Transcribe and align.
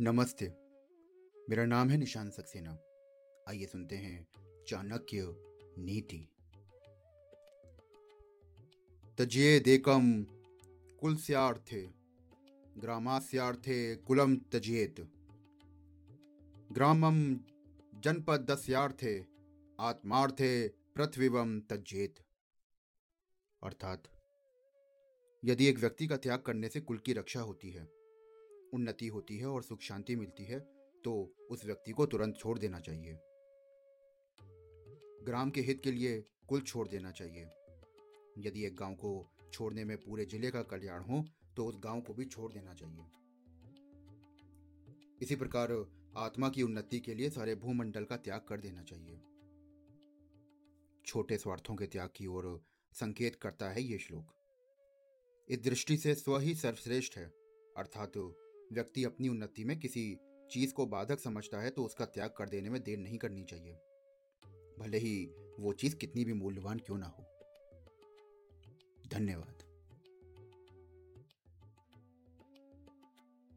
नमस्ते। 0.00 0.48
मेरा 1.50 1.64
नाम 1.64 1.88
है 1.90 1.96
निशान 1.96 2.30
सक्सेना। 2.30 2.78
आइए 3.48 3.66
सुनते 3.66 3.96
हैं 3.96 4.28
चाणक्य 4.68 5.34
नीति। 5.78 6.28
तजिए 9.18 9.60
देकम 9.60 10.22
कुलस्यार्थे, 11.00 11.90
ग्रामास्यार्थे 12.78 13.96
कुलम 13.96 14.36
तजिएत 14.36 15.00
ग्रामम 16.72 17.36
जनपदस्यार्थे, 18.00 19.26
आत्मार्थे 19.80 20.68
पृथ्वीवम 20.68 21.60
तजेत 21.60 22.14
अर्थात, 23.62 24.02
यदि 25.44 25.66
एक 25.66 25.78
व्यक्ति 25.78 26.06
का 26.06 26.16
त्याग 26.16 26.42
करने 26.42 26.68
से 26.68 26.80
कुल 26.80 26.98
की 26.98 27.12
रक्षा 27.12 27.40
होती 27.40 27.70
है 27.70 27.98
उन्नति 28.74 29.06
होती 29.06 29.36
है 29.38 29.46
और 29.46 29.62
सुख 29.62 29.80
शांति 29.80 30.16
मिलती 30.16 30.44
है 30.44 30.58
तो 31.04 31.12
उस 31.50 31.64
व्यक्ति 31.64 31.92
को 31.92 32.06
तुरंत 32.06 32.36
छोड़ 32.36 32.58
देना 32.58 32.80
चाहिए। 32.80 33.18
ग्राम 35.24 35.50
के 35.50 35.60
हित 35.60 35.80
के 35.84 35.92
लिए 35.92 36.20
कुल 36.48 36.60
छोड़ 36.60 36.86
देना 36.88 37.10
चाहिए। 37.10 37.48
यदि 38.38 38.64
एक 38.66 38.76
गाँव 38.76 38.94
को 38.94 39.10
छोड़ने 39.52 39.84
में 39.84 39.96
पूरे 39.96 40.24
ज़िले 40.24 40.50
का 40.50 40.62
कल्याण 40.62 41.02
हो 41.02 41.24
तो 41.56 41.66
उस 41.66 41.78
गाँव 41.84 42.00
को 42.00 42.14
भी 42.14 42.24
छोड़ 42.24 42.52
देना 42.52 42.74
चाहिए। 42.74 43.04
इसी 45.22 45.36
प्रकार 45.36 45.72
आत्मा 46.16 46.48
की 46.48 46.62
उन्नति 46.62 47.00
के 47.00 47.14
लिए 47.14 47.30
सारे 47.30 47.54
भूमंडल 47.54 48.04
का 48.04 48.16
त्याग 48.16 48.40
कर 48.40 48.60
देना 48.60 48.82
चाहिए। 48.82 49.20
छोटे 51.04 51.38
स्वार्थों 51.38 51.74
के 51.76 51.86
त्याग 51.86 52.10
की 52.16 52.26
ओर 52.26 52.60
संकेत 52.92 53.36
करता 53.36 53.70
है 53.70 53.82
ये 53.82 53.98
श्लोक। 53.98 54.34
इस 55.48 55.62
दृष्टि 55.62 55.96
से 55.96 56.14
स्व 56.14 56.38
ही 56.38 56.54
सर्वश्रेष्ठ 56.54 57.16
है, 57.16 57.24
अर्थात 57.76 58.16
व्यक्ति 58.72 59.04
अपनी 59.04 59.28
उन्नति 59.28 59.64
में 59.64 59.78
किसी 59.80 60.18
चीज़ 60.50 60.72
को 60.74 60.86
बाधक 60.86 61.20
समझता 61.20 61.60
है 61.60 61.70
तो 61.70 61.84
उसका 61.84 62.04
त्याग 62.04 62.34
कर 62.38 62.48
देने 62.48 62.70
में 62.70 62.82
देर 62.82 62.98
नहीं 62.98 63.18
करनी 63.18 63.44
चाहिए। 63.44 63.72
भले 64.78 64.98
ही 64.98 65.26
वो 65.58 65.72
चीज़ 65.72 65.96
कितनी 65.96 66.24
भी 66.24 66.32
मूल्यवान 66.32 66.78
क्यों 66.78 66.98
ना 66.98 67.06
हो। 67.06 67.24
धन्यवाद। 69.08 69.57